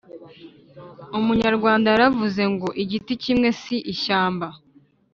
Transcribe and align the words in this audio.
Umunyarwanda 1.19 1.85
yaravuze 1.93 2.41
ngo: 2.53 2.67
“Igiti 2.83 3.13
kimwe 3.23 3.49
si 3.61 3.75
ishyamba” 3.93 4.47